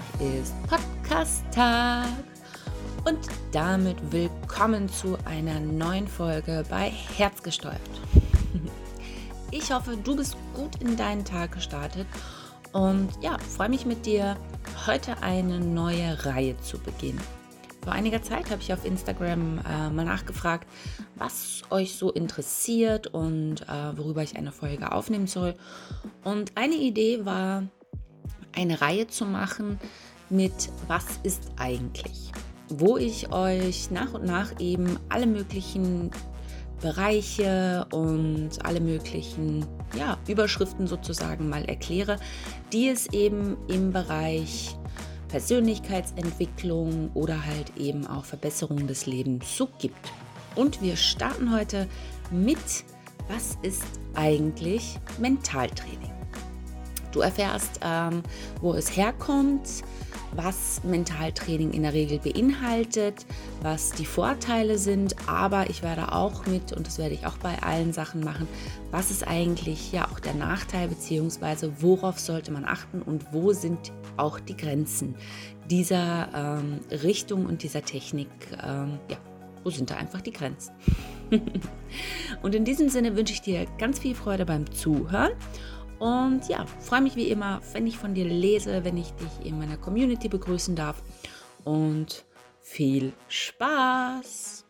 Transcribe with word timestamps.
Donnerstag 0.00 0.20
ist 0.20 0.54
Podcast-Tag. 0.66 2.06
Und 3.04 3.18
damit 3.52 3.96
willkommen 4.12 4.88
zu 4.88 5.16
einer 5.24 5.58
neuen 5.60 6.06
Folge 6.06 6.64
bei 6.68 6.90
Herzgesteuert. 7.16 7.80
Ich 9.52 9.72
hoffe, 9.72 9.96
du 9.96 10.14
bist 10.14 10.36
gut 10.54 10.80
in 10.80 10.96
deinen 10.96 11.24
Tag 11.24 11.50
gestartet 11.50 12.06
und 12.70 13.08
ja, 13.20 13.36
freue 13.56 13.68
mich 13.68 13.84
mit 13.84 14.06
dir, 14.06 14.36
heute 14.86 15.20
eine 15.24 15.58
neue 15.58 16.24
Reihe 16.24 16.56
zu 16.58 16.78
beginnen. 16.78 17.20
Vor 17.82 17.92
einiger 17.92 18.22
Zeit 18.22 18.48
habe 18.48 18.62
ich 18.62 18.72
auf 18.72 18.84
Instagram 18.84 19.58
äh, 19.58 19.90
mal 19.90 20.04
nachgefragt, 20.04 20.68
was 21.16 21.62
euch 21.70 21.96
so 21.96 22.12
interessiert 22.12 23.08
und 23.08 23.62
äh, 23.62 23.98
worüber 23.98 24.22
ich 24.22 24.36
eine 24.36 24.52
Folge 24.52 24.92
aufnehmen 24.92 25.26
soll. 25.26 25.56
Und 26.22 26.52
eine 26.56 26.76
Idee 26.76 27.24
war, 27.24 27.64
eine 28.54 28.80
Reihe 28.80 29.06
zu 29.06 29.24
machen 29.24 29.78
mit 30.28 30.70
Was 30.86 31.04
ist 31.22 31.50
eigentlich? 31.56 32.32
Wo 32.68 32.96
ich 32.96 33.32
euch 33.32 33.90
nach 33.90 34.14
und 34.14 34.24
nach 34.24 34.60
eben 34.60 34.98
alle 35.08 35.26
möglichen 35.26 36.10
Bereiche 36.80 37.86
und 37.92 38.50
alle 38.64 38.80
möglichen 38.80 39.66
ja, 39.98 40.18
Überschriften 40.26 40.86
sozusagen 40.86 41.48
mal 41.48 41.64
erkläre, 41.64 42.18
die 42.72 42.88
es 42.88 43.12
eben 43.12 43.56
im 43.68 43.92
Bereich 43.92 44.76
Persönlichkeitsentwicklung 45.28 47.10
oder 47.14 47.44
halt 47.44 47.76
eben 47.76 48.06
auch 48.06 48.24
Verbesserung 48.24 48.86
des 48.86 49.06
Lebens 49.06 49.56
so 49.56 49.68
gibt. 49.78 50.12
Und 50.56 50.82
wir 50.82 50.96
starten 50.96 51.52
heute 51.52 51.86
mit, 52.30 52.58
was 53.28 53.56
ist 53.62 53.84
eigentlich 54.14 54.98
Mentaltraining? 55.18 55.99
Du 57.12 57.20
erfährst, 57.20 57.80
ähm, 57.82 58.22
wo 58.60 58.74
es 58.74 58.96
herkommt, 58.96 59.82
was 60.32 60.82
Mentaltraining 60.84 61.72
in 61.72 61.82
der 61.82 61.92
Regel 61.92 62.18
beinhaltet, 62.18 63.26
was 63.62 63.90
die 63.90 64.04
Vorteile 64.04 64.78
sind, 64.78 65.16
aber 65.28 65.68
ich 65.70 65.82
werde 65.82 66.12
auch 66.12 66.46
mit, 66.46 66.72
und 66.72 66.86
das 66.86 66.98
werde 66.98 67.14
ich 67.14 67.26
auch 67.26 67.36
bei 67.38 67.60
allen 67.62 67.92
Sachen 67.92 68.22
machen, 68.22 68.46
was 68.90 69.10
ist 69.10 69.26
eigentlich 69.26 69.92
ja 69.92 70.08
auch 70.08 70.20
der 70.20 70.34
Nachteil, 70.34 70.88
beziehungsweise 70.88 71.72
worauf 71.82 72.18
sollte 72.18 72.52
man 72.52 72.64
achten 72.64 73.02
und 73.02 73.32
wo 73.32 73.52
sind 73.52 73.92
auch 74.16 74.38
die 74.38 74.56
Grenzen 74.56 75.14
dieser 75.68 76.28
ähm, 76.34 76.80
Richtung 77.02 77.46
und 77.46 77.62
dieser 77.62 77.82
Technik, 77.82 78.28
ähm, 78.62 78.98
ja, 79.08 79.16
wo 79.62 79.70
sind 79.70 79.90
da 79.90 79.96
einfach 79.96 80.20
die 80.20 80.32
Grenzen? 80.32 80.72
und 82.42 82.54
in 82.54 82.64
diesem 82.64 82.88
Sinne 82.88 83.16
wünsche 83.16 83.32
ich 83.32 83.42
dir 83.42 83.66
ganz 83.78 83.98
viel 83.98 84.14
Freude 84.14 84.46
beim 84.46 84.70
Zuhören 84.72 85.32
und 86.00 86.48
ja, 86.48 86.64
freue 86.80 87.02
mich 87.02 87.14
wie 87.14 87.28
immer, 87.28 87.60
wenn 87.72 87.86
ich 87.86 87.98
von 87.98 88.14
dir 88.14 88.24
lese, 88.24 88.84
wenn 88.84 88.96
ich 88.96 89.12
dich 89.12 89.46
in 89.46 89.58
meiner 89.58 89.76
Community 89.76 90.28
begrüßen 90.28 90.74
darf. 90.74 91.02
Und 91.64 92.24
viel 92.62 93.12
Spaß! 93.28 94.64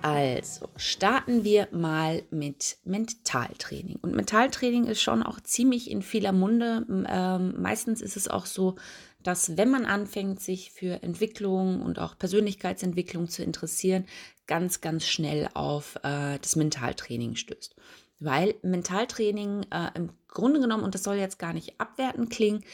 Also 0.00 0.68
starten 0.76 1.44
wir 1.44 1.68
mal 1.72 2.22
mit 2.30 2.78
Mentaltraining. 2.84 3.98
Und 4.00 4.14
Mentaltraining 4.14 4.84
ist 4.84 5.02
schon 5.02 5.22
auch 5.22 5.40
ziemlich 5.40 5.90
in 5.90 6.00
vieler 6.00 6.32
Munde. 6.32 6.86
Ähm, 7.08 7.54
meistens 7.60 8.00
ist 8.00 8.16
es 8.16 8.28
auch 8.28 8.46
so, 8.46 8.76
dass 9.24 9.56
wenn 9.56 9.70
man 9.70 9.86
anfängt, 9.86 10.40
sich 10.40 10.70
für 10.70 11.02
Entwicklung 11.02 11.82
und 11.82 11.98
auch 11.98 12.16
Persönlichkeitsentwicklung 12.16 13.28
zu 13.28 13.42
interessieren, 13.42 14.06
ganz, 14.46 14.80
ganz 14.80 15.06
schnell 15.06 15.48
auf 15.54 15.96
äh, 16.02 16.38
das 16.38 16.54
Mentaltraining 16.56 17.34
stößt. 17.34 17.74
Weil 18.20 18.54
Mentaltraining 18.62 19.66
äh, 19.70 19.90
im 19.94 20.10
Grunde 20.28 20.60
genommen, 20.60 20.84
und 20.84 20.94
das 20.94 21.02
soll 21.02 21.16
jetzt 21.16 21.38
gar 21.38 21.52
nicht 21.52 21.80
abwertend 21.80 22.30
klingen, 22.30 22.64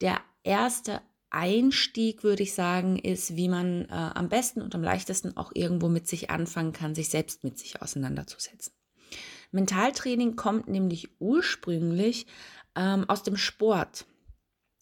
der 0.00 0.20
erste 0.42 1.00
Einstieg, 1.30 2.22
würde 2.22 2.42
ich 2.42 2.54
sagen, 2.54 2.98
ist, 2.98 3.36
wie 3.36 3.48
man 3.48 3.84
äh, 3.86 3.92
am 3.92 4.28
besten 4.28 4.62
und 4.62 4.74
am 4.74 4.82
leichtesten 4.82 5.36
auch 5.36 5.52
irgendwo 5.54 5.88
mit 5.88 6.08
sich 6.08 6.30
anfangen 6.30 6.72
kann, 6.72 6.94
sich 6.94 7.08
selbst 7.08 7.44
mit 7.44 7.58
sich 7.58 7.80
auseinanderzusetzen. 7.82 8.72
Mentaltraining 9.52 10.36
kommt 10.36 10.68
nämlich 10.68 11.08
ursprünglich 11.20 12.26
ähm, 12.74 13.08
aus 13.08 13.22
dem 13.22 13.36
Sport 13.36 14.06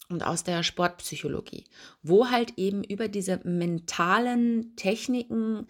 und 0.09 0.23
aus 0.23 0.43
der 0.43 0.63
Sportpsychologie, 0.63 1.65
wo 2.01 2.29
halt 2.29 2.53
eben 2.57 2.83
über 2.83 3.07
diese 3.07 3.39
mentalen 3.43 4.75
Techniken 4.75 5.67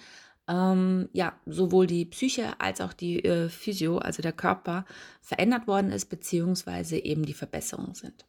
ähm, 0.48 1.10
ja 1.14 1.40
sowohl 1.46 1.88
die 1.88 2.06
Psyche 2.06 2.60
als 2.60 2.82
auch 2.82 2.94
die 2.94 3.24
äh, 3.24 3.50
Physio, 3.50 3.98
also 3.98 4.22
der 4.22 4.34
Körper, 4.34 4.86
verändert 5.22 5.68
worden 5.68 5.92
ist, 5.92 6.06
beziehungsweise 6.06 6.98
eben 6.98 7.26
die 7.26 7.34
Verbesserungen 7.34 7.96
sind. 7.96 8.26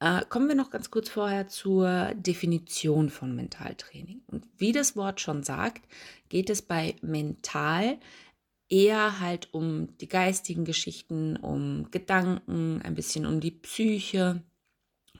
Äh, 0.00 0.24
kommen 0.28 0.48
wir 0.48 0.54
noch 0.54 0.70
ganz 0.70 0.90
kurz 0.90 1.08
vorher 1.08 1.48
zur 1.48 2.12
Definition 2.14 3.08
von 3.10 3.34
Mentaltraining. 3.34 4.22
Und 4.26 4.46
wie 4.58 4.72
das 4.72 4.96
Wort 4.96 5.20
schon 5.20 5.42
sagt, 5.42 5.82
geht 6.28 6.50
es 6.50 6.62
bei 6.62 6.96
mental 7.02 7.98
eher 8.68 9.20
halt 9.20 9.52
um 9.52 9.96
die 9.98 10.08
geistigen 10.08 10.64
Geschichten, 10.64 11.36
um 11.36 11.90
Gedanken, 11.90 12.80
ein 12.82 12.94
bisschen 12.94 13.26
um 13.26 13.38
die 13.38 13.50
Psyche 13.50 14.42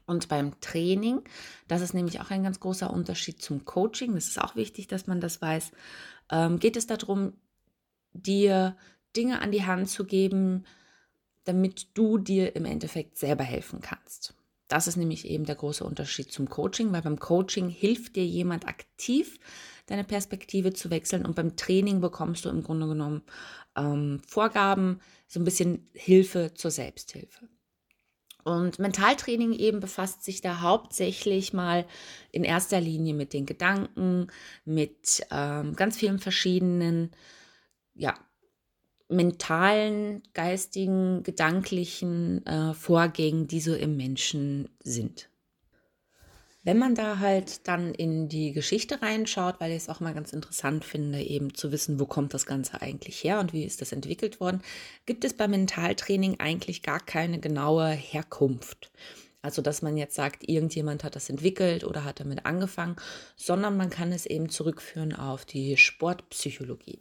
und 0.07 0.29
beim 0.29 0.61
Training, 0.61 1.23
das 1.69 1.81
ist 1.81 1.95
nämlich 1.95 2.21
auch 2.21 2.31
ein 2.31 2.43
ganz 2.43 2.61
großer 2.61 2.91
Unterschied 2.91 3.41
zum 3.41 3.65
Coaching, 3.65 4.15
das 4.15 4.27
ist 4.27 4.41
auch 4.41 4.57
wichtig, 4.57 4.89
dass 4.89 5.07
man 5.07 5.21
das 5.21 5.41
weiß, 5.41 5.73
ähm, 6.31 6.59
geht 6.59 6.77
es 6.77 6.87
darum, 6.87 7.35
dir 8.13 8.77
Dinge 9.17 9.41
an 9.41 9.53
die 9.53 9.65
Hand 9.65 9.89
zu 9.89 10.05
geben, 10.05 10.65
damit 11.45 11.89
du 11.95 12.19
dir 12.19 12.57
im 12.57 12.65
Endeffekt 12.65 13.19
selber 13.19 13.45
helfen 13.45 13.81
kannst. 13.81 14.35
Das 14.69 14.87
ist 14.87 14.97
nämlich 14.97 15.29
eben 15.29 15.45
der 15.45 15.57
große 15.57 15.85
Unterschied 15.85 16.33
zum 16.33 16.49
Coaching, 16.49 16.93
weil 16.93 17.03
beim 17.03 17.19
Coaching 17.19 17.69
hilft 17.69 18.17
dir 18.17 18.25
jemand 18.25 18.67
aktiv, 18.67 19.39
deine 19.87 20.05
Perspektive 20.05 20.73
zu 20.73 20.89
wechseln 20.91 21.27
und 21.27 21.37
beim 21.37 21.57
Training 21.57 22.01
bekommst 22.01 22.45
du 22.45 22.49
im 22.49 22.63
Grunde 22.63 22.87
genommen 22.87 23.23
ähm, 23.77 24.23
Vorgaben, 24.27 25.01
so 25.27 25.41
ein 25.41 25.45
bisschen 25.45 25.89
Hilfe 25.93 26.53
zur 26.55 26.71
Selbsthilfe. 26.71 27.49
Und 28.45 28.79
Mentaltraining 28.79 29.53
eben 29.53 29.81
befasst 29.81 30.25
sich 30.25 30.41
da 30.41 30.61
hauptsächlich 30.61 31.53
mal 31.53 31.87
in 32.31 32.45
erster 32.45 32.81
Linie 32.81 33.15
mit 33.15 33.33
den 33.33 33.47
Gedanken, 33.47 34.29
mit 34.65 35.25
ähm, 35.31 35.75
ganz 35.77 35.97
vielen 35.97 36.19
verschiedenen, 36.19 37.11
ja, 37.95 38.15
mentalen, 39.09 40.23
geistigen, 40.33 41.23
gedanklichen 41.23 42.45
äh, 42.47 42.75
Vorgängen, 42.75 43.47
die 43.47 43.61
so 43.61 43.75
im 43.75 43.97
Menschen 43.97 44.69
sind. 44.83 45.29
Wenn 46.65 46.79
man 46.79 46.95
da 46.95 47.19
halt 47.19 47.67
dann 47.67 47.93
in 47.93 48.29
die 48.29 48.53
Geschichte 48.53 49.03
reinschaut, 49.03 49.57
weil 49.59 49.73
ich 49.73 49.79
es 49.79 49.89
auch 49.89 49.99
mal 49.99 50.15
ganz 50.15 50.33
interessant 50.33 50.85
finde, 50.85 51.21
eben 51.21 51.55
zu 51.55 51.73
wissen, 51.73 51.99
wo 51.99 52.07
kommt 52.07 52.35
das 52.35 52.47
Ganze 52.47 52.81
eigentlich 52.81 53.25
her 53.25 53.41
und 53.41 53.53
wie 53.53 53.65
ist 53.65 53.81
das 53.81 53.91
entwickelt 53.91 54.39
worden, 54.39 54.63
gibt 55.05 55.25
es 55.25 55.35
beim 55.35 55.51
Mentaltraining 55.51 56.39
eigentlich 56.39 56.83
gar 56.83 57.01
keine 57.01 57.41
genaue 57.41 57.89
Herkunft. 57.89 58.93
Also, 59.45 59.61
dass 59.61 59.83
man 59.83 59.97
jetzt 59.97 60.15
sagt, 60.15 60.49
irgendjemand 60.49 61.03
hat 61.03 61.17
das 61.17 61.29
entwickelt 61.29 61.83
oder 61.83 62.05
hat 62.05 62.21
damit 62.21 62.47
angefangen, 62.47 62.95
sondern 63.35 63.77
man 63.77 63.91
kann 63.91 64.13
es 64.13 64.25
eben 64.25 64.49
zurückführen 64.49 65.17
auf 65.17 65.45
die 65.45 65.77
Sportpsychologie. 65.77 67.01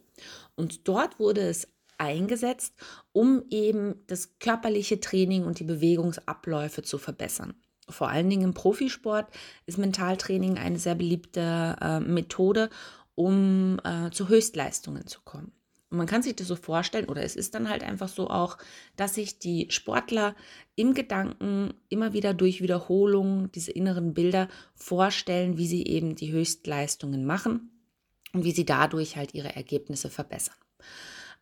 Und 0.56 0.88
dort 0.88 1.20
wurde 1.20 1.42
es 1.42 1.68
eingesetzt, 1.98 2.74
um 3.12 3.44
eben 3.48 4.04
das 4.08 4.40
körperliche 4.40 4.98
Training 4.98 5.44
und 5.44 5.60
die 5.60 5.64
Bewegungsabläufe 5.64 6.82
zu 6.82 6.98
verbessern 6.98 7.54
vor 7.88 8.08
allen 8.08 8.30
Dingen 8.30 8.44
im 8.44 8.54
Profisport 8.54 9.28
ist 9.66 9.78
Mentaltraining 9.78 10.58
eine 10.58 10.78
sehr 10.78 10.94
beliebte 10.94 11.76
äh, 11.80 12.00
Methode, 12.00 12.70
um 13.14 13.78
äh, 13.84 14.10
zu 14.10 14.28
Höchstleistungen 14.28 15.06
zu 15.06 15.20
kommen. 15.22 15.52
Und 15.90 15.98
man 15.98 16.06
kann 16.06 16.22
sich 16.22 16.34
das 16.34 16.48
so 16.48 16.56
vorstellen, 16.56 17.08
oder 17.08 17.22
es 17.22 17.36
ist 17.36 17.54
dann 17.54 17.68
halt 17.68 17.82
einfach 17.82 18.08
so 18.08 18.30
auch, 18.30 18.56
dass 18.96 19.14
sich 19.14 19.38
die 19.38 19.66
Sportler 19.70 20.34
im 20.74 20.94
Gedanken 20.94 21.74
immer 21.90 22.14
wieder 22.14 22.32
durch 22.32 22.62
Wiederholung 22.62 23.52
diese 23.52 23.72
inneren 23.72 24.14
Bilder 24.14 24.48
vorstellen, 24.74 25.58
wie 25.58 25.66
sie 25.66 25.84
eben 25.86 26.16
die 26.16 26.32
Höchstleistungen 26.32 27.26
machen 27.26 27.70
und 28.32 28.44
wie 28.44 28.52
sie 28.52 28.64
dadurch 28.64 29.18
halt 29.18 29.34
ihre 29.34 29.54
Ergebnisse 29.54 30.08
verbessern. 30.08 30.56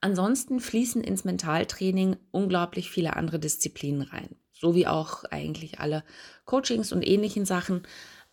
Ansonsten 0.00 0.58
fließen 0.58 1.04
ins 1.04 1.24
Mentaltraining 1.24 2.16
unglaublich 2.32 2.90
viele 2.90 3.14
andere 3.14 3.38
Disziplinen 3.38 4.02
rein 4.02 4.34
so 4.60 4.74
wie 4.74 4.86
auch 4.86 5.24
eigentlich 5.24 5.80
alle 5.80 6.04
Coachings 6.44 6.92
und 6.92 7.02
ähnlichen 7.02 7.46
Sachen, 7.46 7.82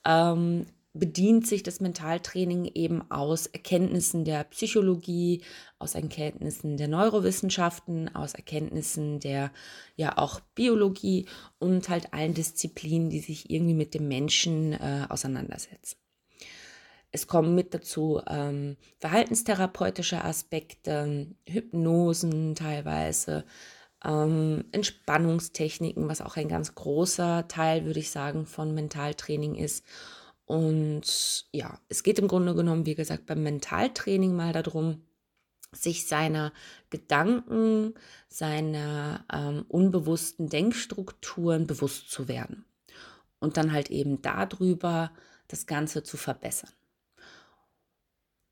ähm, 0.05 0.65
bedient 0.93 1.45
sich 1.47 1.63
das 1.63 1.79
Mentaltraining 1.79 2.65
eben 2.73 3.09
aus 3.11 3.45
Erkenntnissen 3.47 4.25
der 4.25 4.43
Psychologie, 4.45 5.43
aus 5.79 5.95
Erkenntnissen 5.95 6.75
der 6.75 6.87
Neurowissenschaften, 6.87 8.13
aus 8.15 8.33
Erkenntnissen 8.33 9.19
der 9.19 9.51
ja 9.95 10.17
auch 10.17 10.39
Biologie 10.55 11.27
und 11.59 11.87
halt 11.89 12.13
allen 12.13 12.33
Disziplinen, 12.33 13.09
die 13.09 13.19
sich 13.19 13.49
irgendwie 13.49 13.75
mit 13.75 13.93
dem 13.93 14.07
Menschen 14.07 14.73
äh, 14.73 15.05
auseinandersetzen. 15.07 15.97
es 17.11 17.27
kommen 17.27 17.55
mit 17.55 17.73
dazu 17.73 18.21
ähm, 18.27 18.75
verhaltenstherapeutische 18.99 20.23
Aspekte, 20.23 21.27
Hypnosen 21.47 22.55
teilweise, 22.55 23.45
ähm, 24.03 24.65
Entspannungstechniken, 24.71 26.07
was 26.07 26.21
auch 26.21 26.37
ein 26.37 26.49
ganz 26.49 26.75
großer 26.75 27.47
Teil, 27.47 27.85
würde 27.85 27.99
ich 27.99 28.11
sagen, 28.11 28.45
von 28.45 28.73
Mentaltraining 28.73 29.55
ist. 29.55 29.85
Und 30.45 31.45
ja, 31.51 31.79
es 31.89 32.03
geht 32.03 32.19
im 32.19 32.27
Grunde 32.27 32.55
genommen, 32.55 32.85
wie 32.85 32.95
gesagt, 32.95 33.25
beim 33.25 33.43
Mentaltraining 33.43 34.35
mal 34.35 34.53
darum, 34.53 35.03
sich 35.73 36.07
seiner 36.07 36.53
Gedanken, 36.89 37.93
seiner 38.29 39.25
ähm, 39.31 39.65
unbewussten 39.67 40.47
Denkstrukturen 40.47 41.67
bewusst 41.67 42.09
zu 42.09 42.27
werden 42.27 42.65
und 43.39 43.57
dann 43.57 43.73
halt 43.73 43.89
eben 43.91 44.21
darüber 44.21 45.11
das 45.49 45.65
Ganze 45.65 46.03
zu 46.03 46.17
verbessern. 46.17 46.71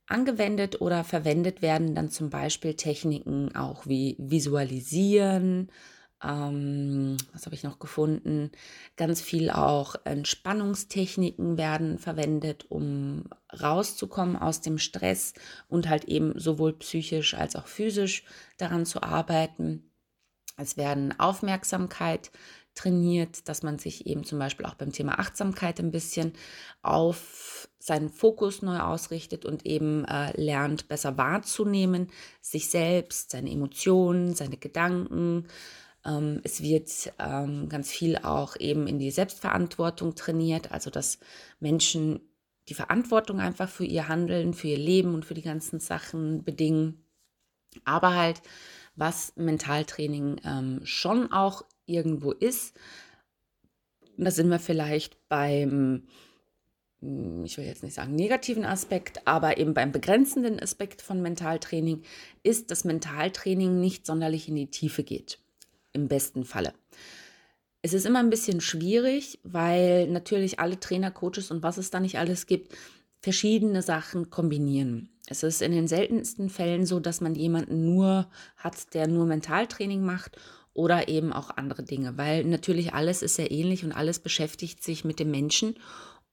Angewendet 0.07 0.81
oder 0.81 1.03
verwendet 1.03 1.61
werden 1.61 1.95
dann 1.95 2.09
zum 2.09 2.29
Beispiel 2.29 2.75
Techniken 2.75 3.55
auch 3.55 3.87
wie 3.87 4.15
Visualisieren, 4.19 5.71
ähm, 6.23 7.17
was 7.33 7.45
habe 7.45 7.55
ich 7.55 7.63
noch 7.63 7.79
gefunden? 7.79 8.51
Ganz 8.95 9.21
viel 9.21 9.49
auch 9.49 9.95
Entspannungstechniken 10.05 11.57
werden 11.57 11.99
verwendet, 11.99 12.65
um 12.69 13.25
rauszukommen 13.61 14.35
aus 14.35 14.61
dem 14.61 14.77
Stress 14.77 15.33
und 15.67 15.89
halt 15.89 16.05
eben 16.05 16.39
sowohl 16.39 16.73
psychisch 16.79 17.33
als 17.33 17.55
auch 17.55 17.67
physisch 17.67 18.23
daran 18.57 18.85
zu 18.85 19.03
arbeiten. 19.03 19.91
Es 20.57 20.77
werden 20.77 21.19
Aufmerksamkeit 21.19 22.31
trainiert, 22.75 23.47
dass 23.49 23.63
man 23.63 23.77
sich 23.77 24.05
eben 24.05 24.23
zum 24.23 24.39
Beispiel 24.39 24.65
auch 24.65 24.75
beim 24.75 24.91
Thema 24.91 25.19
Achtsamkeit 25.19 25.79
ein 25.79 25.91
bisschen 25.91 26.33
auf 26.81 27.69
seinen 27.85 28.09
Fokus 28.09 28.63
neu 28.63 28.79
ausrichtet 28.79 29.45
und 29.45 29.63
eben 29.63 30.05
äh, 30.05 30.31
lernt, 30.41 30.87
besser 30.87 31.17
wahrzunehmen, 31.17 32.07
sich 32.41 32.69
selbst, 32.69 33.29
seine 33.29 33.51
Emotionen, 33.51 34.33
seine 34.33 34.57
Gedanken, 34.57 35.45
ähm, 36.03 36.41
es 36.43 36.63
wird 36.63 37.13
ähm, 37.19 37.69
ganz 37.69 37.91
viel 37.91 38.17
auch 38.17 38.55
eben 38.59 38.87
in 38.87 38.97
die 38.97 39.11
Selbstverantwortung 39.11 40.15
trainiert, 40.15 40.71
also 40.71 40.89
dass 40.89 41.19
Menschen 41.59 42.21
die 42.69 42.73
Verantwortung 42.73 43.39
einfach 43.39 43.69
für 43.69 43.85
ihr 43.85 44.07
Handeln, 44.07 44.55
für 44.55 44.69
ihr 44.69 44.79
Leben 44.79 45.13
und 45.13 45.23
für 45.23 45.35
die 45.35 45.43
ganzen 45.43 45.79
Sachen 45.79 46.43
bedingen. 46.43 47.05
Aber 47.83 48.15
halt, 48.15 48.41
was 48.95 49.33
Mentaltraining 49.35 50.41
ähm, 50.43 50.81
schon 50.85 51.31
auch 51.31 51.65
irgendwo 51.85 52.31
ist, 52.31 52.75
da 54.17 54.31
sind 54.31 54.49
wir 54.49 54.59
vielleicht 54.59 55.29
beim, 55.29 56.07
ich 57.01 57.57
will 57.57 57.65
jetzt 57.65 57.83
nicht 57.83 57.93
sagen 57.93 58.15
negativen 58.15 58.65
Aspekt, 58.65 59.27
aber 59.27 59.57
eben 59.57 59.73
beim 59.73 59.91
begrenzenden 59.91 60.59
Aspekt 60.59 61.01
von 61.01 61.21
Mentaltraining, 61.21 62.01
ist, 62.43 62.71
dass 62.71 62.83
Mentaltraining 62.83 63.79
nicht 63.79 64.05
sonderlich 64.05 64.47
in 64.47 64.55
die 64.55 64.71
Tiefe 64.71 65.03
geht 65.03 65.39
im 65.93 66.07
besten 66.07 66.43
Falle. 66.45 66.73
Es 67.81 67.93
ist 67.93 68.05
immer 68.05 68.19
ein 68.19 68.31
bisschen 68.31 68.61
schwierig, 68.61 69.39
weil 69.43 70.07
natürlich 70.07 70.59
alle 70.59 70.79
Trainer, 70.79 71.11
Coaches 71.11 71.51
und 71.51 71.61
was 71.61 71.77
es 71.77 71.91
da 71.91 71.99
nicht 71.99 72.17
alles 72.17 72.47
gibt, 72.47 72.75
verschiedene 73.21 73.81
Sachen 73.81 74.29
kombinieren. 74.29 75.09
Es 75.27 75.43
ist 75.43 75.61
in 75.61 75.71
den 75.71 75.87
seltensten 75.87 76.49
Fällen 76.49 76.85
so, 76.85 76.99
dass 76.99 77.21
man 77.21 77.35
jemanden 77.35 77.85
nur 77.85 78.27
hat, 78.57 78.93
der 78.93 79.07
nur 79.07 79.25
Mentaltraining 79.25 80.03
macht 80.03 80.37
oder 80.73 81.07
eben 81.07 81.31
auch 81.31 81.51
andere 81.57 81.83
Dinge, 81.83 82.17
weil 82.17 82.43
natürlich 82.43 82.93
alles 82.93 83.21
ist 83.21 83.35
sehr 83.35 83.51
ähnlich 83.51 83.83
und 83.85 83.93
alles 83.93 84.19
beschäftigt 84.19 84.83
sich 84.83 85.05
mit 85.05 85.19
dem 85.19 85.31
Menschen 85.31 85.75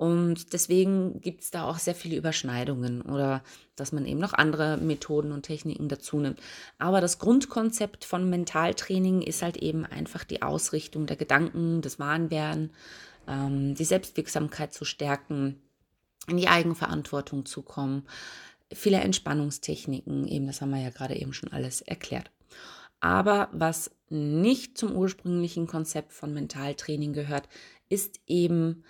und 0.02 0.52
deswegen 0.52 1.20
gibt 1.20 1.42
es 1.42 1.52
da 1.52 1.62
auch 1.62 1.78
sehr 1.78 1.94
viele 1.94 2.16
Überschneidungen 2.16 3.02
oder 3.02 3.44
dass 3.76 3.92
man 3.92 4.04
eben 4.04 4.18
noch 4.18 4.32
andere 4.32 4.76
Methoden 4.76 5.30
und 5.30 5.44
Techniken 5.44 5.88
dazu 5.88 6.18
nimmt. 6.18 6.40
Aber 6.76 7.00
das 7.00 7.20
Grundkonzept 7.20 8.04
von 8.04 8.28
Mentaltraining 8.28 9.22
ist 9.22 9.42
halt 9.42 9.58
eben 9.58 9.86
einfach 9.86 10.24
die 10.24 10.42
Ausrichtung 10.42 11.06
der 11.06 11.14
Gedanken, 11.14 11.82
des 11.82 12.00
Wahnwerden, 12.00 12.72
ähm, 13.28 13.76
die 13.76 13.84
Selbstwirksamkeit 13.84 14.74
zu 14.74 14.84
stärken, 14.84 15.62
in 16.26 16.36
die 16.36 16.48
Eigenverantwortung 16.48 17.46
zu 17.46 17.62
kommen, 17.62 18.02
viele 18.72 18.98
Entspannungstechniken, 18.98 20.26
eben 20.26 20.48
das 20.48 20.60
haben 20.60 20.70
wir 20.70 20.82
ja 20.82 20.90
gerade 20.90 21.14
eben 21.14 21.32
schon 21.32 21.52
alles 21.52 21.80
erklärt. 21.80 22.32
Aber 22.98 23.50
was 23.52 23.92
nicht 24.08 24.76
zum 24.76 24.96
ursprünglichen 24.96 25.68
Konzept 25.68 26.12
von 26.12 26.34
Mentaltraining 26.34 27.12
gehört, 27.12 27.48
ist 27.88 28.18
eben 28.26 28.82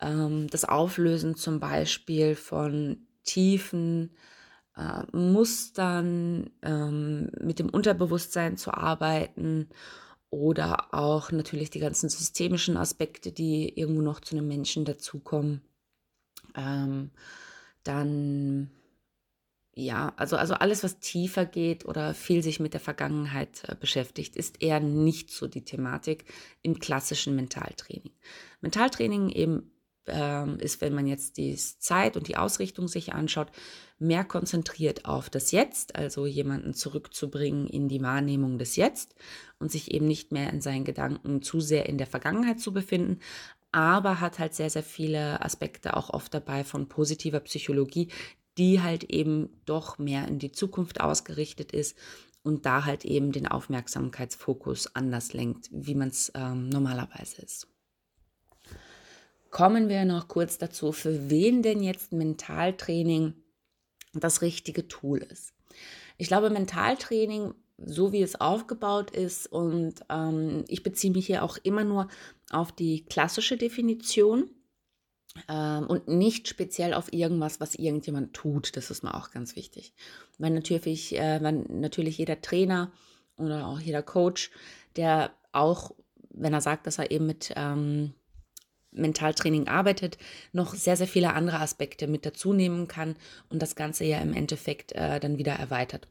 ähm, 0.00 0.48
das 0.48 0.64
Auflösen 0.64 1.36
zum 1.36 1.60
Beispiel 1.60 2.34
von 2.34 3.06
tiefen 3.24 4.10
äh, 4.76 5.04
Mustern, 5.16 6.50
ähm, 6.62 7.30
mit 7.40 7.58
dem 7.58 7.68
Unterbewusstsein 7.68 8.56
zu 8.56 8.72
arbeiten 8.72 9.68
oder 10.30 10.94
auch 10.94 11.32
natürlich 11.32 11.70
die 11.70 11.80
ganzen 11.80 12.08
systemischen 12.08 12.76
Aspekte, 12.76 13.32
die 13.32 13.78
irgendwo 13.78 14.02
noch 14.02 14.20
zu 14.20 14.36
einem 14.36 14.48
Menschen 14.48 14.84
dazukommen. 14.84 15.62
Ähm, 16.54 17.10
dann 17.82 18.70
ja, 19.74 20.12
also, 20.16 20.36
also 20.36 20.54
alles, 20.54 20.82
was 20.82 20.98
tiefer 20.98 21.46
geht 21.46 21.84
oder 21.84 22.12
viel 22.12 22.42
sich 22.42 22.60
mit 22.60 22.74
der 22.74 22.80
Vergangenheit 22.80 23.62
äh, 23.68 23.74
beschäftigt, 23.74 24.36
ist 24.36 24.62
eher 24.62 24.80
nicht 24.80 25.30
so 25.30 25.46
die 25.46 25.64
Thematik 25.64 26.24
im 26.62 26.78
klassischen 26.78 27.36
Mentaltraining. 27.36 28.12
Mentaltraining 28.60 29.30
eben 29.30 29.70
ähm, 30.06 30.58
ist, 30.58 30.80
wenn 30.80 30.94
man 30.94 31.06
jetzt 31.06 31.36
die 31.36 31.56
Zeit 31.56 32.16
und 32.16 32.28
die 32.28 32.36
Ausrichtung 32.36 32.88
sich 32.88 33.12
anschaut, 33.12 33.48
mehr 33.98 34.24
konzentriert 34.24 35.04
auf 35.04 35.30
das 35.30 35.52
Jetzt, 35.52 35.96
also 35.96 36.26
jemanden 36.26 36.74
zurückzubringen 36.74 37.66
in 37.66 37.88
die 37.88 38.02
Wahrnehmung 38.02 38.58
des 38.58 38.76
Jetzt 38.76 39.14
und 39.58 39.70
sich 39.70 39.92
eben 39.92 40.06
nicht 40.06 40.32
mehr 40.32 40.52
in 40.52 40.60
seinen 40.60 40.84
Gedanken 40.84 41.42
zu 41.42 41.60
sehr 41.60 41.86
in 41.86 41.98
der 41.98 42.06
Vergangenheit 42.06 42.60
zu 42.60 42.72
befinden, 42.72 43.20
aber 43.72 44.20
hat 44.20 44.38
halt 44.38 44.54
sehr, 44.54 44.70
sehr 44.70 44.82
viele 44.82 45.42
Aspekte 45.42 45.96
auch 45.96 46.10
oft 46.10 46.32
dabei 46.34 46.64
von 46.64 46.88
positiver 46.88 47.40
Psychologie, 47.40 48.08
die 48.58 48.82
halt 48.82 49.04
eben 49.04 49.50
doch 49.64 49.98
mehr 49.98 50.26
in 50.26 50.38
die 50.38 50.52
Zukunft 50.52 51.00
ausgerichtet 51.00 51.72
ist 51.72 51.96
und 52.42 52.66
da 52.66 52.84
halt 52.84 53.04
eben 53.04 53.32
den 53.32 53.46
Aufmerksamkeitsfokus 53.46 54.94
anders 54.96 55.34
lenkt, 55.34 55.68
wie 55.72 55.94
man 55.94 56.08
es 56.08 56.32
ähm, 56.34 56.68
normalerweise 56.68 57.42
ist 57.42 57.68
kommen 59.50 59.88
wir 59.88 60.04
noch 60.04 60.28
kurz 60.28 60.58
dazu, 60.58 60.92
für 60.92 61.30
wen 61.30 61.62
denn 61.62 61.82
jetzt 61.82 62.12
Mentaltraining 62.12 63.34
das 64.12 64.42
richtige 64.42 64.88
Tool 64.88 65.18
ist. 65.18 65.52
Ich 66.18 66.28
glaube, 66.28 66.50
Mentaltraining, 66.50 67.54
so 67.78 68.12
wie 68.12 68.22
es 68.22 68.40
aufgebaut 68.40 69.10
ist, 69.10 69.46
und 69.46 69.94
ähm, 70.08 70.64
ich 70.68 70.82
beziehe 70.82 71.12
mich 71.12 71.26
hier 71.26 71.42
auch 71.42 71.56
immer 71.62 71.84
nur 71.84 72.08
auf 72.50 72.72
die 72.72 73.04
klassische 73.04 73.56
Definition 73.56 74.50
ähm, 75.48 75.86
und 75.86 76.08
nicht 76.08 76.48
speziell 76.48 76.94
auf 76.94 77.12
irgendwas, 77.12 77.60
was 77.60 77.74
irgendjemand 77.74 78.34
tut. 78.34 78.76
Das 78.76 78.90
ist 78.90 79.02
mir 79.02 79.14
auch 79.14 79.30
ganz 79.30 79.56
wichtig. 79.56 79.94
Weil 80.38 80.50
natürlich, 80.50 81.16
äh, 81.16 81.42
weil 81.42 81.64
natürlich 81.68 82.18
jeder 82.18 82.40
Trainer 82.40 82.92
oder 83.36 83.66
auch 83.66 83.80
jeder 83.80 84.02
Coach, 84.02 84.50
der 84.96 85.32
auch, 85.52 85.92
wenn 86.30 86.52
er 86.52 86.60
sagt, 86.60 86.86
dass 86.86 86.98
er 86.98 87.10
eben 87.10 87.26
mit 87.26 87.52
ähm, 87.56 88.12
Mentaltraining 88.92 89.68
arbeitet, 89.68 90.18
noch 90.52 90.74
sehr, 90.74 90.96
sehr 90.96 91.06
viele 91.06 91.34
andere 91.34 91.60
Aspekte 91.60 92.06
mit 92.06 92.26
dazu 92.26 92.52
nehmen 92.52 92.88
kann 92.88 93.16
und 93.48 93.60
das 93.62 93.76
Ganze 93.76 94.04
ja 94.04 94.18
im 94.18 94.34
Endeffekt 94.34 94.92
äh, 94.92 95.20
dann 95.20 95.38
wieder 95.38 95.52
erweitert. 95.52 96.08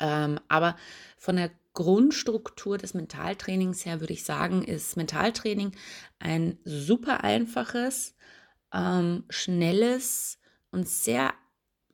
Ähm, 0.00 0.40
aber 0.48 0.76
von 1.16 1.36
der 1.36 1.50
Grundstruktur 1.72 2.78
des 2.78 2.94
Mentaltrainings 2.94 3.84
her 3.84 4.00
würde 4.00 4.14
ich 4.14 4.24
sagen, 4.24 4.62
ist 4.62 4.96
Mentaltraining 4.96 5.72
ein 6.18 6.58
super 6.64 7.22
einfaches, 7.22 8.14
ähm, 8.72 9.24
schnelles 9.28 10.38
und 10.70 10.88
sehr 10.88 11.32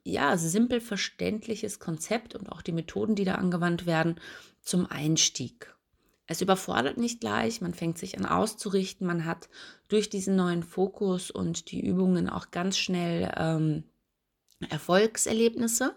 ja, 0.05 0.37
simpel 0.37 0.81
verständliches 0.81 1.79
Konzept 1.79 2.35
und 2.35 2.51
auch 2.51 2.61
die 2.61 2.73
Methoden, 2.73 3.15
die 3.15 3.23
da 3.23 3.35
angewandt 3.35 3.85
werden, 3.85 4.19
zum 4.61 4.85
Einstieg. 4.85 5.73
Es 6.25 6.41
überfordert 6.41 6.97
nicht 6.97 7.19
gleich, 7.19 7.59
man 7.59 7.73
fängt 7.73 7.97
sich 7.97 8.17
an 8.17 8.25
auszurichten, 8.25 9.05
man 9.05 9.25
hat 9.25 9.49
durch 9.89 10.09
diesen 10.09 10.35
neuen 10.35 10.63
Fokus 10.63 11.31
und 11.31 11.71
die 11.71 11.85
Übungen 11.85 12.29
auch 12.29 12.51
ganz 12.51 12.77
schnell 12.77 13.31
ähm, 13.35 13.83
Erfolgserlebnisse 14.69 15.93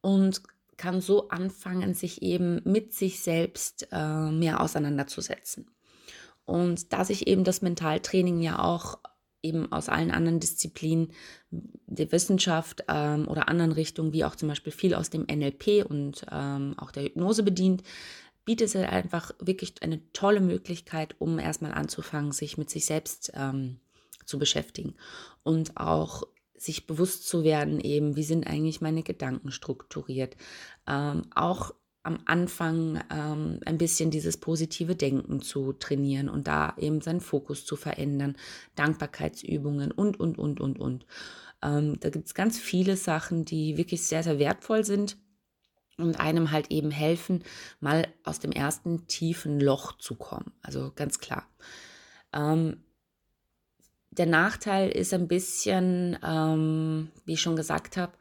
und 0.00 0.42
kann 0.76 1.00
so 1.00 1.28
anfangen, 1.28 1.94
sich 1.94 2.22
eben 2.22 2.62
mit 2.64 2.94
sich 2.94 3.20
selbst 3.20 3.88
äh, 3.92 4.30
mehr 4.30 4.60
auseinanderzusetzen. 4.60 5.66
Und 6.46 6.92
da 6.92 7.04
sich 7.04 7.26
eben 7.26 7.44
das 7.44 7.60
Mentaltraining 7.60 8.40
ja 8.40 8.60
auch 8.64 8.98
eben 9.42 9.70
aus 9.72 9.88
allen 9.88 10.10
anderen 10.10 10.40
Disziplinen 10.40 11.12
der 11.50 12.10
Wissenschaft 12.12 12.84
ähm, 12.88 13.28
oder 13.28 13.48
anderen 13.48 13.72
Richtungen, 13.72 14.12
wie 14.12 14.24
auch 14.24 14.36
zum 14.36 14.48
Beispiel 14.48 14.72
viel 14.72 14.94
aus 14.94 15.10
dem 15.10 15.26
NLP 15.30 15.84
und 15.88 16.24
ähm, 16.30 16.74
auch 16.78 16.90
der 16.92 17.04
Hypnose 17.04 17.42
bedient, 17.42 17.82
bietet 18.50 18.74
es 18.74 18.74
einfach 18.74 19.30
wirklich 19.38 19.74
eine 19.80 20.00
tolle 20.12 20.40
Möglichkeit, 20.40 21.14
um 21.20 21.38
erstmal 21.38 21.70
anzufangen, 21.70 22.32
sich 22.32 22.58
mit 22.58 22.68
sich 22.68 22.84
selbst 22.84 23.30
ähm, 23.36 23.78
zu 24.24 24.40
beschäftigen 24.40 24.96
und 25.44 25.76
auch 25.76 26.24
sich 26.56 26.88
bewusst 26.88 27.28
zu 27.28 27.44
werden, 27.44 27.78
eben, 27.78 28.16
wie 28.16 28.24
sind 28.24 28.48
eigentlich 28.48 28.80
meine 28.80 29.04
Gedanken 29.04 29.52
strukturiert. 29.52 30.36
Ähm, 30.88 31.28
auch 31.32 31.70
am 32.02 32.18
Anfang 32.24 33.00
ähm, 33.08 33.60
ein 33.66 33.78
bisschen 33.78 34.10
dieses 34.10 34.36
positive 34.38 34.96
Denken 34.96 35.42
zu 35.42 35.72
trainieren 35.72 36.28
und 36.28 36.48
da 36.48 36.74
eben 36.76 37.00
seinen 37.02 37.20
Fokus 37.20 37.64
zu 37.64 37.76
verändern, 37.76 38.36
Dankbarkeitsübungen 38.74 39.92
und, 39.92 40.18
und, 40.18 40.38
und, 40.38 40.58
und, 40.58 40.80
und. 40.80 41.06
Ähm, 41.62 42.00
da 42.00 42.10
gibt 42.10 42.26
es 42.26 42.34
ganz 42.34 42.58
viele 42.58 42.96
Sachen, 42.96 43.44
die 43.44 43.76
wirklich 43.76 44.02
sehr, 44.02 44.24
sehr 44.24 44.40
wertvoll 44.40 44.84
sind 44.84 45.18
und 45.96 46.18
einem 46.18 46.50
halt 46.50 46.70
eben 46.70 46.90
helfen, 46.90 47.44
mal 47.80 48.08
aus 48.24 48.38
dem 48.38 48.52
ersten 48.52 49.06
tiefen 49.06 49.60
Loch 49.60 49.98
zu 49.98 50.14
kommen. 50.14 50.52
Also 50.62 50.92
ganz 50.94 51.18
klar. 51.20 51.46
Ähm, 52.32 52.82
der 54.10 54.26
Nachteil 54.26 54.90
ist 54.90 55.14
ein 55.14 55.28
bisschen, 55.28 56.18
ähm, 56.24 57.10
wie 57.24 57.34
ich 57.34 57.40
schon 57.40 57.56
gesagt 57.56 57.96
habe, 57.96 58.12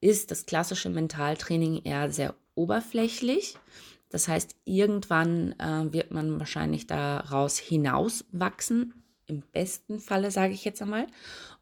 ist 0.00 0.30
das 0.30 0.46
klassische 0.46 0.90
Mentaltraining 0.90 1.82
eher 1.84 2.10
sehr 2.10 2.34
oberflächlich. 2.54 3.56
Das 4.10 4.28
heißt, 4.28 4.56
irgendwann 4.64 5.52
äh, 5.58 5.92
wird 5.92 6.10
man 6.10 6.38
wahrscheinlich 6.38 6.86
daraus 6.86 7.58
hinauswachsen, 7.58 8.94
im 9.26 9.42
besten 9.52 10.00
Falle 10.00 10.30
sage 10.30 10.52
ich 10.52 10.64
jetzt 10.64 10.82
einmal, 10.82 11.06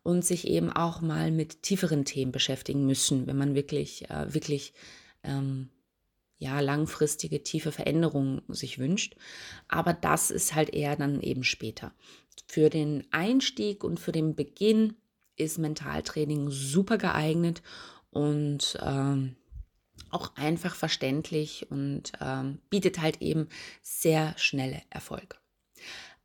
und 0.02 0.24
sich 0.24 0.48
eben 0.48 0.72
auch 0.72 1.02
mal 1.02 1.30
mit 1.30 1.62
tieferen 1.62 2.04
Themen 2.04 2.32
beschäftigen 2.32 2.86
müssen, 2.86 3.26
wenn 3.26 3.36
man 3.36 3.54
wirklich, 3.54 4.10
äh, 4.10 4.32
wirklich 4.32 4.72
ähm, 5.22 5.70
ja, 6.38 6.60
langfristige, 6.60 7.42
tiefe 7.42 7.70
Veränderungen 7.70 8.42
sich 8.48 8.78
wünscht. 8.78 9.14
Aber 9.68 9.92
das 9.92 10.30
ist 10.30 10.54
halt 10.54 10.70
eher 10.70 10.96
dann 10.96 11.20
eben 11.20 11.44
später. 11.44 11.92
Für 12.46 12.70
den 12.70 13.06
Einstieg 13.10 13.84
und 13.84 14.00
für 14.00 14.12
den 14.12 14.34
Beginn 14.34 14.94
ist 15.36 15.58
Mentaltraining 15.58 16.50
super 16.50 16.98
geeignet 16.98 17.62
und 18.10 18.78
ähm, 18.82 19.36
auch 20.10 20.34
einfach 20.36 20.74
verständlich 20.74 21.70
und 21.70 22.12
ähm, 22.20 22.58
bietet 22.70 23.00
halt 23.00 23.20
eben 23.20 23.48
sehr 23.82 24.34
schnelle 24.38 24.82
Erfolge. 24.90 25.39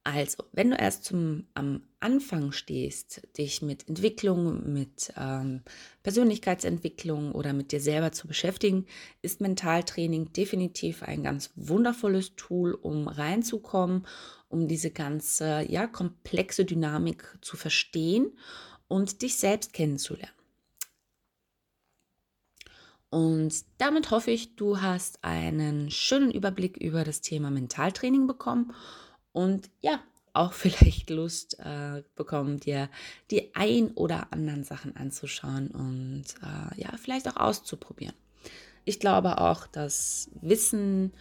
Also, 0.06 0.44
wenn 0.52 0.70
du 0.70 0.78
erst 0.78 1.04
zum, 1.04 1.48
am 1.56 1.82
Anfang 2.00 2.52
stehst, 2.52 3.28
dich 3.40 3.64
mit 3.64 3.90
Entwicklung, 3.90 4.72
mit 4.72 5.12
ähm, 5.18 5.64
Persönlichkeitsentwicklung 6.04 7.32
oder 7.32 7.54
mit 7.54 7.72
dir 7.72 7.80
selber 7.80 8.12
zu 8.12 8.28
beschäftigen, 8.28 8.86
ist 9.24 9.42
Mentaltraining 9.42 10.32
definitiv 10.32 11.02
ein 11.02 11.24
ganz 11.24 11.50
wundervolles 11.56 12.36
Tool, 12.36 12.76
um 12.76 13.08
reinzukommen, 13.08 14.06
um 14.48 14.68
diese 14.68 14.92
ganze 14.92 15.66
ja, 15.68 15.88
komplexe 15.88 16.66
Dynamik 16.66 17.40
zu 17.42 17.58
verstehen 17.58 18.38
und 18.88 19.24
dich 19.24 19.38
selbst 19.38 19.74
kennenzulernen. 19.74 20.36
Und 23.10 23.56
damit 23.80 24.12
hoffe 24.12 24.30
ich, 24.30 24.56
du 24.56 24.82
hast 24.82 25.24
einen 25.24 25.90
schönen 25.90 26.30
Überblick 26.30 26.78
über 26.78 27.04
das 27.04 27.22
Thema 27.22 27.50
Mentaltraining 27.50 28.28
bekommen 28.28 28.72
und 29.36 29.70
ja, 29.82 30.00
auch 30.34 30.54
vielleicht 30.64 31.10
Lust 31.10 31.60
äh, 31.60 32.04
bekommen, 32.16 32.60
dir 32.60 32.90
die 33.32 33.54
ein 33.54 33.92
oder 33.92 34.32
anderen 34.32 34.64
Sachen 34.64 34.96
anzuschauen 34.96 35.68
und 35.68 36.24
äh, 36.42 36.82
ja, 36.82 36.90
vielleicht 36.98 37.28
auch 37.28 37.36
auszuprobieren. 37.36 38.16
Ich 38.86 39.00
glaube 39.00 39.40
auch, 39.40 39.68
dass 39.68 40.30
Wissen 40.42 41.12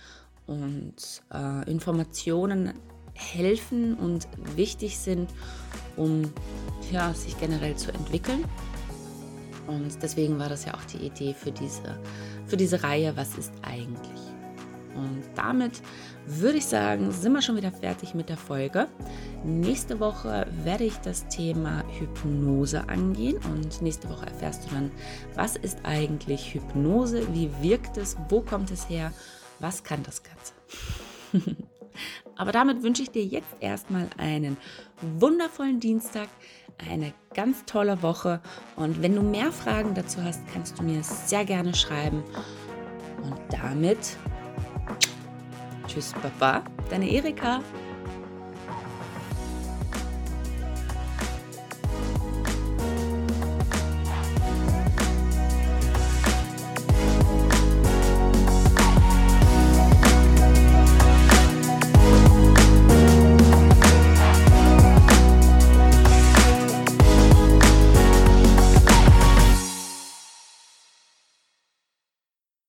und 0.47 1.23
äh, 1.33 1.71
Informationen 1.71 2.75
helfen 3.15 3.95
und 3.95 4.29
wichtig 4.55 4.99
sind, 4.99 5.31
um 5.97 6.33
ja, 6.93 7.15
sich 7.15 7.39
generell 7.39 7.77
zu 7.77 7.93
entwickeln. 7.93 8.45
Und 9.67 10.03
deswegen 10.03 10.39
war 10.39 10.51
das 10.51 10.67
ja 10.67 10.75
auch 10.75 10.85
die 10.85 10.99
Idee 10.99 11.33
für 11.33 11.51
diese, 11.51 11.99
für 12.47 12.57
diese 12.57 12.83
Reihe, 12.83 13.17
was 13.17 13.39
ist 13.39 13.53
eigentlich? 13.63 14.34
Und 14.95 15.23
damit 15.35 15.83
würde 16.27 16.59
ich 16.59 16.67
sagen, 16.67 17.11
sind 17.11 17.33
wir 17.33 17.43
schon 17.43 17.57
wieder 17.57 17.73
fertig 17.73 18.15
mit 18.15 18.29
der 18.29 18.37
Folge. 18.37 18.89
Nächste 19.45 20.01
Woche 20.01 20.47
werde 20.63 20.85
ich 20.85 20.97
das 20.99 21.27
Thema 21.29 21.85
Hypnose 21.99 22.89
angehen 22.89 23.39
und 23.53 23.83
nächste 23.83 24.09
Woche 24.09 24.27
erfährst 24.27 24.65
du 24.65 24.75
dann, 24.75 24.91
was 25.35 25.57
ist 25.57 25.79
eigentlich 25.83 26.55
Hypnose, 26.55 27.27
wie 27.35 27.51
wirkt 27.61 27.97
es, 27.97 28.17
wo 28.29 28.41
kommt 28.41 28.71
es 28.71 28.89
her, 28.89 29.13
was 29.61 29.85
kann 29.85 30.03
das 30.03 30.23
Ganze. 30.23 31.57
Aber 32.37 32.53
damit 32.53 32.83
wünsche 32.83 33.03
ich 33.03 33.11
dir 33.11 33.25
jetzt 33.25 33.57
erstmal 33.61 34.09
einen 34.17 34.57
wundervollen 35.19 35.81
Dienstag, 35.81 36.29
eine 36.79 37.15
ganz 37.35 37.65
tolle 37.67 38.03
Woche 38.03 38.41
und 38.77 39.03
wenn 39.03 39.15
du 39.15 39.23
mehr 39.23 39.53
Fragen 39.53 39.95
dazu 39.95 40.23
hast, 40.23 40.41
kannst 40.53 40.79
du 40.79 40.83
mir 40.83 41.03
sehr 41.05 41.45
gerne 41.45 41.75
schreiben. 41.75 42.25
Und 43.23 43.41
damit 43.51 44.17
Tschüss, 45.95 46.13
Papa, 46.13 46.65
deine 46.91 47.09
Erika. 47.09 47.61